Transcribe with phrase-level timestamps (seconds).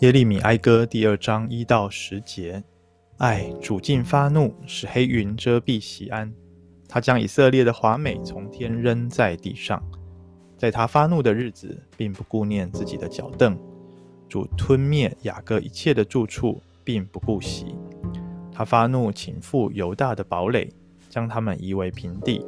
[0.00, 2.62] 耶利米哀歌第二章一到十节：
[3.16, 6.32] 唉，主竟发怒，使黑云遮蔽锡安。
[6.88, 9.82] 他将以色列的华美从天扔在地上。
[10.56, 13.58] 在他发怒的日子，并不顾念自己的脚凳。
[14.28, 17.74] 主吞灭雅各一切的住处，并不顾惜。
[18.52, 20.72] 他发怒，倾覆犹大的堡垒，
[21.10, 22.46] 将他们夷为平地，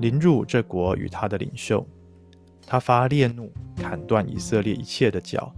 [0.00, 1.86] 凌辱这国与他的领袖。
[2.66, 5.54] 他发烈怒，砍断以色列一切的脚。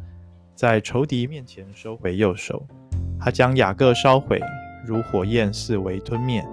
[0.63, 2.65] 在仇敌面前收回右手，
[3.19, 4.41] 他将雅各烧毁，
[4.87, 6.47] 如火焰四围吞灭。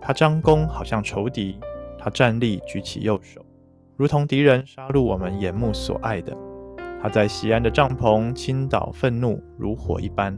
[0.00, 1.56] 他张弓，好像仇敌；
[1.96, 3.46] 他站立，举起右手，
[3.94, 6.36] 如同敌人杀戮我们眼目所爱的。
[7.00, 10.36] 他在西安的帐篷倾倒愤怒，如火一般。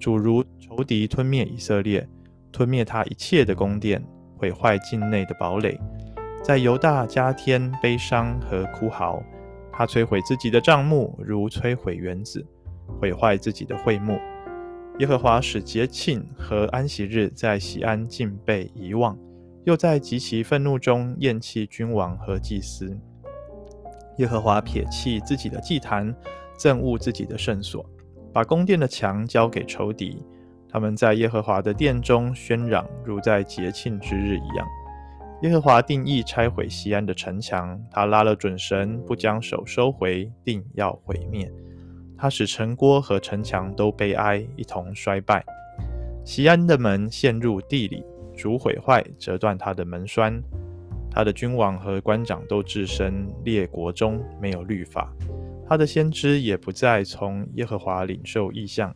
[0.00, 2.04] 主如仇敌吞灭以色列，
[2.50, 4.04] 吞灭他一切的宫殿，
[4.36, 5.78] 毁坏境内的堡垒，
[6.42, 9.22] 在犹大加添悲伤和哭嚎。
[9.76, 12.46] 他摧毁自己的帐幕，如摧毁园子，
[13.00, 14.18] 毁坏自己的会幕。
[15.00, 19.18] 耶和华使节庆和安息日在西安尽被遗忘，
[19.64, 22.96] 又在极其愤怒中厌弃君王和祭司。
[24.18, 26.14] 耶和华撇弃自己的祭坛，
[26.56, 27.84] 憎恶自己的圣所，
[28.32, 30.22] 把宫殿的墙交给仇敌。
[30.68, 34.64] 他们在耶和华的殿中喧嚷，如在节庆之日一样。
[35.44, 41.52] 耶和华定义拆毁西安的城墙，他拉了准绳，不将手收回，定要毁灭。
[42.16, 45.44] 他使城郭和城墙都悲哀，一同衰败。
[46.24, 48.02] 西安的门陷入地里，
[48.34, 50.42] 主毁坏，折断他的门栓。
[51.10, 55.12] 他的君王和官长都置身列国中，没有律法。
[55.68, 58.94] 他的先知也不再从耶和华领受异象。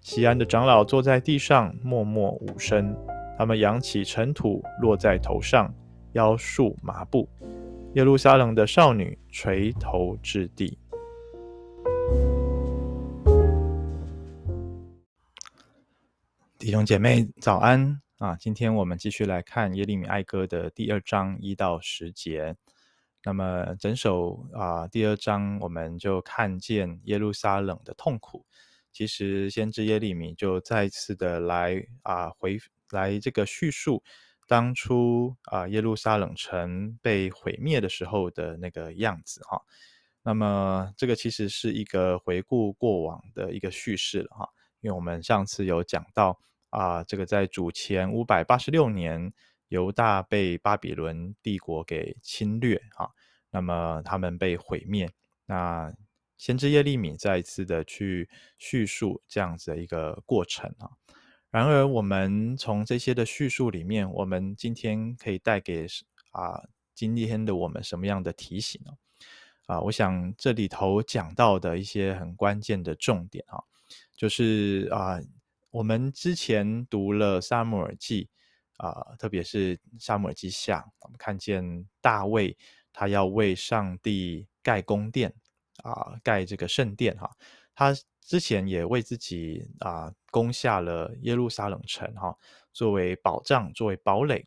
[0.00, 2.96] 西安的长老坐在地上，默默无声。
[3.36, 5.74] 他们扬起尘土，落在头上，
[6.12, 7.28] 腰束麻布。
[7.94, 10.78] 耶路撒冷的少女垂头至地。
[16.58, 18.36] 弟兄姐妹早安啊！
[18.36, 22.54] 今天我们继续来看耶利米哀歌的第二章一到十节。
[23.24, 28.46] 那么整首啊第二章，我们就看见耶路撒冷的痛苦。
[28.92, 32.58] 其实先知耶利米就再次的来啊回。
[32.90, 34.02] 来这个叙述
[34.46, 39.62] 当初啊耶路撒冷城被毁灭的时候的那个样子哈，
[40.22, 44.48] 那么这个其实是一个回顾过往的一个叙事了哈，
[44.80, 49.32] 因为我们上次有讲到啊，这个在主前五百八十六年，
[49.68, 53.10] 犹大被巴比伦帝国给侵略哈，
[53.50, 55.10] 那么他们被毁灭，
[55.46, 55.90] 那
[56.36, 58.28] 先知耶利米再一次的去
[58.58, 60.90] 叙述这样子的一个过程啊。
[61.54, 65.86] 然而，我们从这些的叙述里面，我们今天可以带给
[66.32, 66.60] 啊
[66.96, 68.92] 今天的我们什么样的提醒呢？
[69.66, 73.62] 啊，我想这里头讲到的一些很关键的重点啊，
[74.16, 75.20] 就是啊，
[75.70, 78.28] 我们之前读了撒母耳记
[78.78, 82.58] 啊，特别是撒母耳记下，我们看见大卫
[82.92, 85.32] 他要为上帝盖宫殿
[85.84, 87.30] 啊，盖这个圣殿哈，
[87.76, 87.94] 他。
[88.24, 92.34] 之前也为自己啊攻下了耶路撒冷城哈，
[92.72, 94.44] 作为保障，作为堡垒，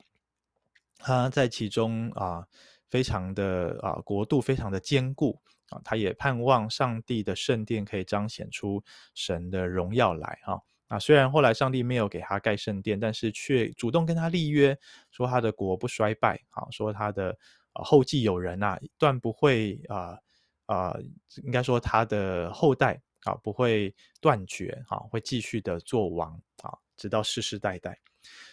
[0.98, 2.46] 他在其中啊
[2.90, 5.40] 非常的啊国度非常的坚固
[5.70, 8.84] 啊，他也盼望上帝的圣殿可以彰显出
[9.14, 10.60] 神的荣耀来哈。
[10.88, 14.76] 啊，虽然后来上帝没有给他盖圣殿，但是却主动跟他立约，
[15.12, 17.38] 说他的国不衰败啊，说他的
[17.74, 20.18] 后继有人啊，断不会啊
[20.66, 20.98] 啊，
[21.44, 23.00] 应该说他的后代。
[23.28, 28.00] 啊，不会断绝，啊，会继续的做王，啊，直到世世代代。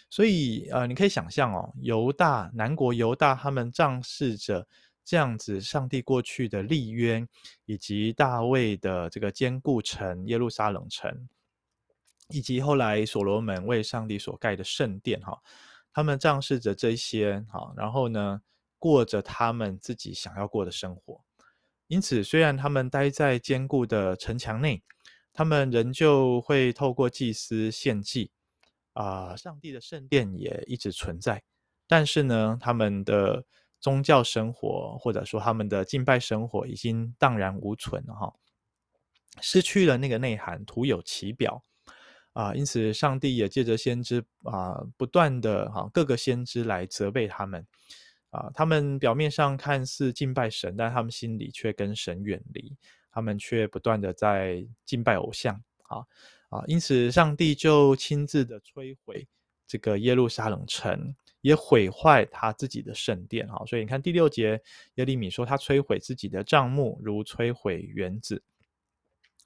[0.09, 4.67] 所以，呃，你可以想象哦，犹大南国犹大，他们仗势着
[5.03, 7.25] 这样子，上帝过去的立约，
[7.65, 11.27] 以及大卫的这个坚固城耶路撒冷城，
[12.29, 15.41] 以及后来所罗门为上帝所盖的圣殿，哈，
[15.91, 18.41] 他们仗势着这些，哈，然后呢，
[18.79, 21.21] 过着他们自己想要过的生活。
[21.87, 24.81] 因此，虽然他们待在坚固的城墙内，
[25.31, 28.31] 他们仍旧会透过祭司献祭，
[28.93, 31.43] 啊、上帝的圣殿也一直存在。
[31.87, 33.45] 但是呢，他们的
[33.79, 38.33] 宗教生活或者说他们的敬拜生活已经荡然无存了哈，
[39.39, 41.61] 失去了那个内涵，徒有其表
[42.33, 47.65] 啊、因此，上帝也借着先知啊、不断的哈各个先知来责备他们。
[48.35, 52.75] 啊，他们表面上看似敬拜神，但他们心里却跟神远离，
[53.11, 55.55] 他们却不断的在敬拜偶像。
[55.83, 56.03] 啊
[56.49, 59.27] 啊，因此上帝就亲自的摧毁
[59.65, 63.47] 这个耶路撒冷城，也毁坏他自己的圣殿。
[63.47, 64.61] 哈，所以你看第六节，
[64.95, 68.43] 耶利米说他摧毁自己的帐幕，如摧毁园子。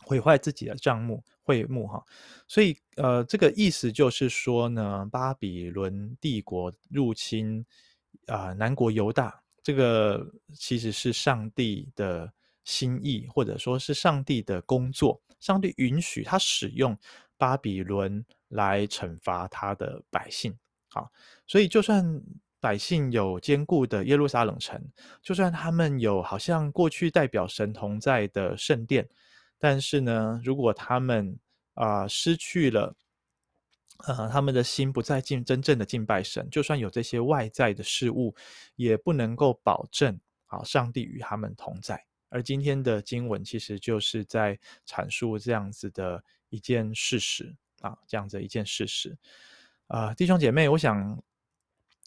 [0.05, 2.03] 毁坏自己的帐幕会幕哈。
[2.47, 7.65] 所以呃，这个意思就是说呢，巴比伦帝国入侵
[8.29, 12.31] 啊、南国犹大，这个其实是上帝的
[12.63, 15.21] 心意，或者说是上帝的工作。
[15.39, 16.97] 上帝允许他使用
[17.37, 20.55] 巴比伦来惩罚他的百姓。
[20.89, 21.11] 好，
[21.47, 22.03] 所以就算
[22.59, 24.81] 百姓有坚固的耶路撒冷城，
[25.21, 29.07] 就算他们有好像过去代表神同在的圣殿，
[29.57, 31.37] 但是呢，如果他们
[31.75, 32.93] 啊、失去了，
[34.07, 38.33] 呃，他们的心不再敬真正的敬拜神，就算有这些外在的事物，
[38.75, 42.05] 也不能够保证啊，上帝与他们同在。
[42.29, 49.17] 而今天的经文其实就是在阐述这样子的一件事实啊，这样子一件事实。
[49.87, 51.21] 啊、弟兄姐妹，我想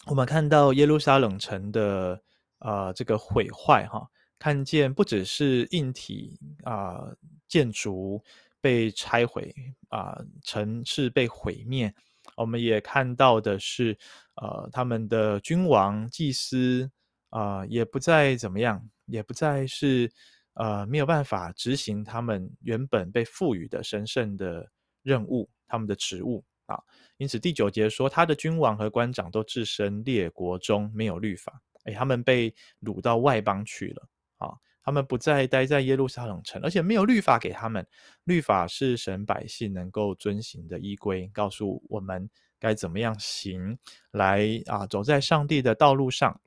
[0.07, 2.23] 我们看到耶路撒冷城的
[2.61, 4.09] 呃这个毁坏哈，
[4.39, 7.05] 看见不只是硬体啊、
[7.49, 8.23] 建筑
[8.63, 9.55] 被拆毁
[9.91, 11.95] 啊、城市被毁灭，
[12.37, 13.95] 我们也看到的是
[14.37, 16.91] 呃他们的君王祭司
[17.29, 18.83] 啊、也不再怎么样。
[19.07, 20.11] 也不再是
[20.55, 24.67] 呃没有办法执行他们原本被赋予的神圣的
[25.03, 26.81] 任务，他们的职务啊。
[27.19, 31.61] 因此第九节说，他的君王和官长都置身列国中，没有律法。
[31.85, 34.09] 诶，他们被掳到外邦去了。
[34.83, 37.87] 他们不再待在耶路撒冷城，而且没有律法给他们。
[38.25, 43.79] 律法是神百姓能够遵行的依规，告诉我们该怎么样行，
[44.11, 46.41] 来啊走在上帝的道路上。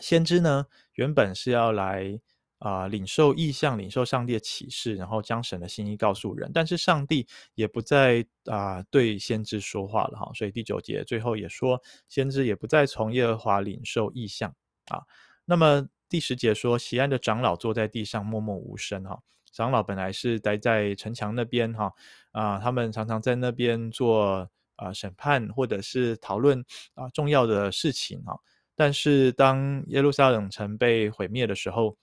[0.00, 2.20] 先知呢，原本是要来
[2.58, 6.50] 啊、呃、领受意象，领受上帝的启示，然后将神的心意告诉人。
[6.52, 14.54] 但是上帝也不再啊、呃、对先知说话了哈，所以第九节最后也说，先知也不再从耶和华领受意象
[14.88, 15.00] 啊。
[15.46, 19.20] 那么第十节说，西安的长老坐在地上默默无声哈。
[19.52, 21.92] 长老本来是待在城墙那边哈
[22.32, 26.64] 啊，他们常常在那边做啊审判或者是讨论
[26.94, 28.38] 啊重要的事情哈。
[28.74, 31.96] 但是，当耶路撒冷城被毁灭的时候，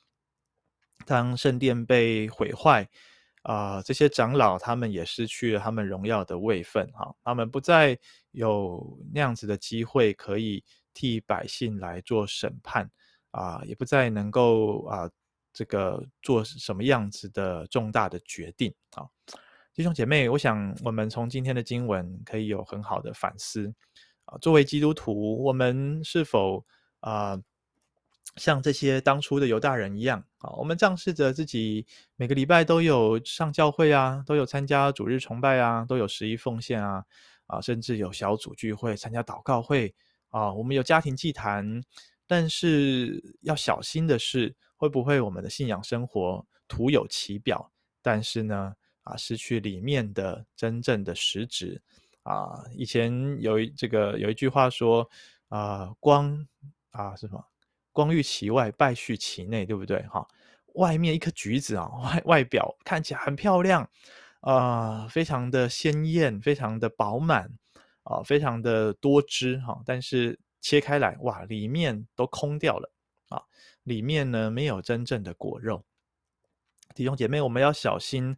[1.05, 2.89] 当圣殿被毁坏，
[3.43, 7.97] 啊、这些长老他们也失去了他们荣耀的位分，哈，他们不再
[8.31, 10.63] 有那样子的机会可以
[10.95, 12.89] 替百姓来做审判，
[13.33, 15.09] 啊、也不再能够啊、
[15.51, 19.05] 这个做什么样子的重大的决定，啊，
[19.73, 23.73] 弟兄姐妹，我想我们从今天的经文可以有很好的反思。
[24.25, 26.63] 啊，作为基督徒，我们是否
[26.99, 27.39] 啊、
[28.35, 30.51] 像这些当初的犹大人一样啊？
[30.51, 37.03] 我们仗势着自己每个礼拜都有上教会啊，都有参加主日崇拜啊，都有十一奉献啊，
[37.47, 39.93] 啊，甚至有小组聚会、参加祷告会
[40.29, 41.83] 啊，我们有家庭祭坛。
[42.35, 47.71] 但是要小心的是，会不会我们的信仰生活徒有其表，
[48.01, 51.79] 但是呢，啊，失去里面的真正的实质。
[52.23, 55.07] 啊，以前有一这个有一句话说，
[55.49, 56.43] 啊，光
[56.89, 57.45] 啊是什么？
[57.91, 60.01] 光裕其外，败絮其内，对不对？
[60.07, 60.27] 哈，
[60.73, 63.87] 外面一颗橘子啊，外外表看起来很漂亮，
[64.39, 67.47] 啊，非常的鲜艳，非常的饱满，
[68.01, 72.89] 啊，非常的多汁哈，但是切开来，哇，里面都空掉了
[73.27, 73.43] 啊，
[73.83, 75.83] 里面呢没有真正的果肉。
[76.95, 78.35] 弟兄姐妹，我们要小心。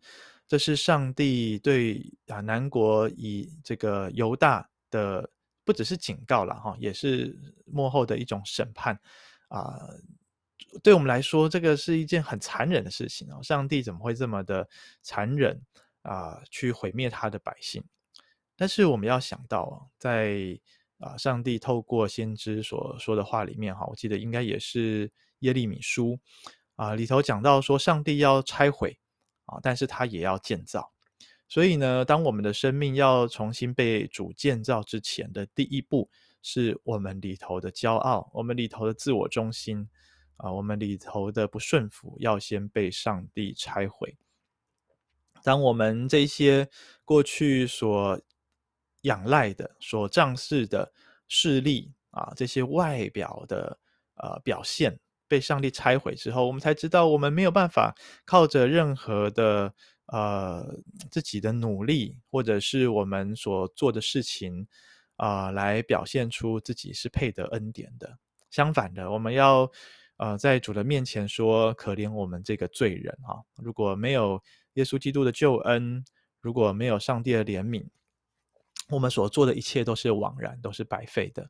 [0.48, 5.28] 这是上帝对啊南国以这个犹大的
[5.64, 7.36] 不只是警告了哈，也是
[7.66, 9.00] 幕后的一种审判
[9.48, 9.80] 啊。
[10.84, 13.42] 对我们来说，这个是一件很残忍的事情啊。
[13.42, 14.68] 上帝怎么会这么的
[15.02, 15.60] 残忍
[16.04, 17.84] 啊，去毁灭他的百姓？
[18.56, 20.60] 但是我们要想到啊，在
[21.00, 26.20] 啊上帝透过先知所说的话里面哈，我记得应该也是耶利米书
[26.76, 29.00] 啊里头讲到说，上帝要拆毁。
[29.48, 30.92] 啊，但是他也要建造，
[31.48, 36.10] 所以呢，当我们的生命要重新被主建造之前的第一步，
[36.42, 39.88] 是我们里头的骄傲，我们里头的自我中心，
[40.38, 44.18] 啊，我们里头的不顺服，要先被上帝拆毁。
[45.44, 46.68] 当我们这些
[47.04, 48.20] 过去所
[49.06, 50.92] 仰赖的、所仗势的
[51.28, 53.80] 势力啊，这些外表的
[54.16, 55.00] 呃表现。
[55.28, 57.96] 被上帝拆毁之后，我们才知道我们没有办法
[58.26, 59.74] 靠着任何的
[60.06, 60.64] 呃
[61.10, 64.68] 自己的努力，或者是我们所做的事情
[65.16, 68.20] 啊、来表现出自己是配得恩典的。
[68.52, 69.68] 相反的，我们要
[70.18, 73.42] 呃在主的面前说：“可怜我们这个罪人啊！
[73.58, 74.40] 如果没有
[74.74, 76.06] 耶稣基督的救恩，
[76.40, 77.84] 如果没有上帝的怜悯，
[78.90, 81.50] 我们所做的一切都是枉然，都是白费的。”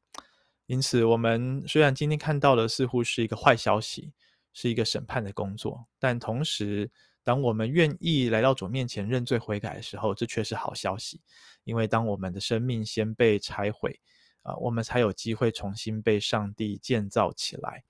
[0.68, 4.12] 因此，我们虽然今天看到的似乎是一个坏消息，
[4.52, 6.90] 是一个审判的工作，但同时，
[7.24, 11.22] 当我们愿意来到主面前认罪悔改的时候，这却是好消息，
[11.66, 14.00] 因为当我们的生命先被拆毁，
[14.42, 17.84] 啊、我们才有机会重新被上帝建造起来。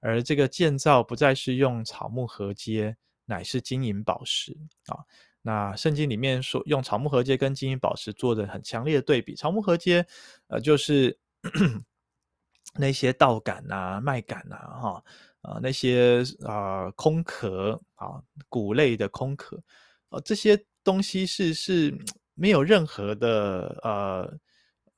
[0.00, 2.94] 而这个建造不再是用草木禾秸，
[3.26, 4.56] 乃是金银宝石
[4.86, 5.04] 啊。
[5.42, 10.06] 那圣经里面说用草木禾秸跟金银宝石做的很强烈的对比，草木禾秸，
[10.46, 11.18] 呃，就是
[12.78, 15.04] 那些稻稈啊、麦稈啊，哈。
[15.42, 19.60] 啊，那些啊、空壳啊，谷类的空壳，
[20.08, 21.92] 啊，这些东西是是
[22.34, 24.38] 没有任何的呃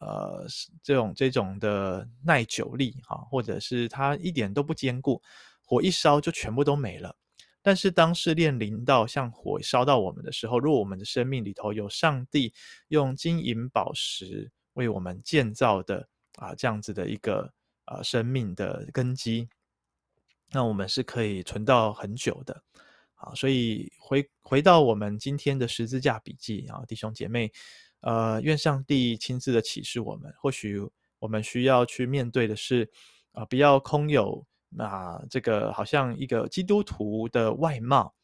[0.07, 0.47] 呃
[0.83, 5.23] 这种这种的耐久力哈、啊，或者是它一点都不坚固，
[5.65, 7.17] 火一烧就全部都没了。
[7.65, 12.53] 但是当试炼临到像火烧到我们的时候，如果我们的生命里头有上帝
[12.89, 16.07] 用金银宝石为我们建造的
[16.37, 17.51] 啊这样子的一个
[17.87, 19.49] 啊生命的根基。
[20.51, 22.63] 那我们是可以存到很久的，
[23.15, 27.51] 啊，所以回回到我们今天的十字架笔记啊，弟兄姐妹，
[28.01, 30.31] 呃，愿上帝亲自的启示我们。
[30.39, 30.79] 或许
[31.19, 32.89] 我们需要去面对的是，
[33.33, 34.47] 啊，不要空有
[34.79, 38.15] 啊，这个好像一个基督徒的外貌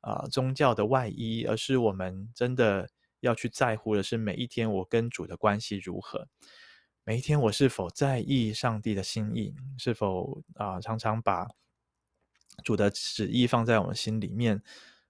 [0.00, 2.88] 啊，宗教的外衣，而是我们真的
[3.20, 6.28] 要去在乎的是每一天我跟主的关系如何。
[7.04, 9.54] 每一天我是否在意上帝的心意？
[9.78, 11.48] 是否啊，常常把
[12.64, 14.62] 主的旨意放在我们心里面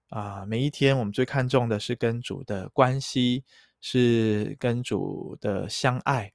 [0.09, 3.43] 啊，每一天我们最看重的是跟主的关系，
[3.81, 6.33] 是跟主的相爱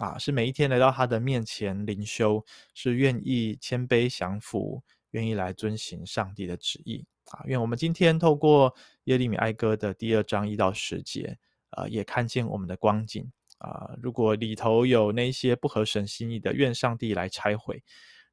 [0.00, 7.42] 啊，是每一天来到他的面前灵修，是愿意谦卑降服，愿意来遵行上帝的旨意啊。
[7.46, 8.74] 愿我们今天透过
[9.04, 11.38] 耶利米哀歌的第二章一到十节
[11.70, 13.90] 啊，也看见我们的光景啊。
[14.02, 17.82] 如果里头有那些不合神心意的，愿上帝来拆毁。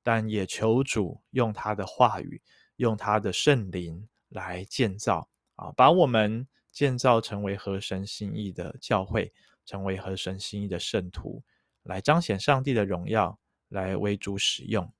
[0.04, 2.42] 但也求主用他的话语，
[2.78, 9.32] 用他的圣灵来建造啊，把我们建造成为合神心意的教会，
[9.72, 11.42] 成为合神心意的圣徒，
[11.84, 14.92] 来彰显上帝的荣耀，来为主使用。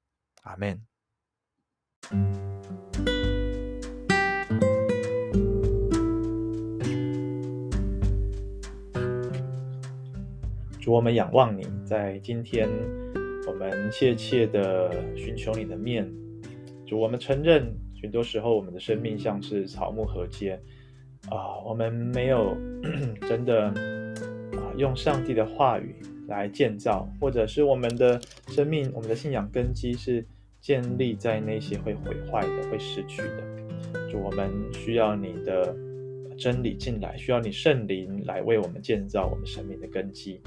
[0.44, 0.82] 阿门。
[10.80, 12.70] 主，我们仰望你，在今天。
[13.48, 16.10] 我们切切的寻求你的面，
[16.88, 20.58] 主，我们承认，许多时候我们的生命像是草木禾秸
[21.30, 22.56] 啊，我们没有
[23.28, 23.74] 真的
[24.58, 25.96] 啊用上帝的话语
[26.28, 30.26] 来建造，或者是我们的生命，我们的信仰根基是
[30.60, 34.10] 建立在那些会毁坏的、会失去的。
[34.12, 35.76] 就，我们需要你的
[36.38, 40.40] 真理进来，需要你圣灵来为我们建造我们生命的根基。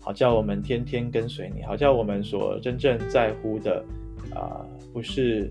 [0.00, 3.84] 好叫我们天天跟随你，好叫我们所真正在乎的，
[4.34, 5.50] 啊、不是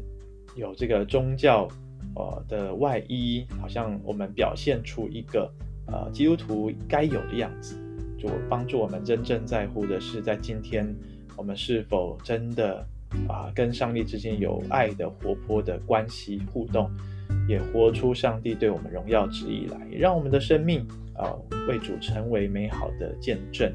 [0.56, 1.68] 有这个宗教，
[2.16, 5.52] 呃的外衣，好像我们表现出一个，
[5.86, 7.76] 呃，基督徒该有的样子。
[8.18, 10.88] 就帮助我们真正在乎的是，在今天
[11.36, 12.86] 我们是否真的
[13.30, 16.90] 啊、跟上帝之间有爱的活泼的关系互动，
[17.48, 21.34] 也活出上帝对我们荣耀旨意来，让我们的生命啊、
[21.70, 23.72] 为主成为美好的见证。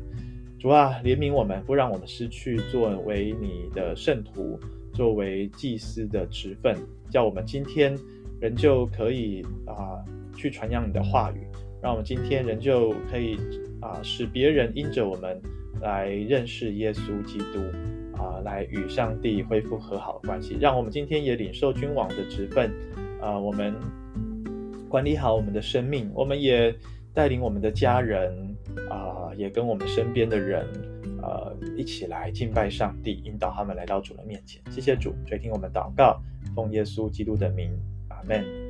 [0.60, 4.60] 主啊，怜悯我们，不让我们失去作为你的圣徒、
[4.92, 6.76] 作为祭司的职分，
[7.10, 7.98] 叫我们今天
[8.38, 10.04] 仍旧可以啊、
[10.36, 11.40] 去传扬你的话语，
[11.82, 13.36] 让我们今天仍旧可以
[13.80, 15.40] 啊、使别人因着我们
[15.80, 17.58] 来认识耶稣基督
[18.16, 20.56] 啊、来与上帝恢复和好的关系。
[20.60, 22.70] 让我们今天也领受君王的职分
[23.20, 23.74] 啊、我们
[24.88, 26.74] 管理好我们的生命，我们也
[27.12, 28.32] 带领我们的家人。
[28.88, 30.66] 啊、也跟我们身边的人，
[31.20, 34.62] 呃，一起来敬拜上帝，引导他们来到主的面前。
[34.70, 36.22] 谢谢主，垂听我们祷告，
[36.54, 37.70] 奉耶稣基督的名，
[38.08, 38.61] 阿门。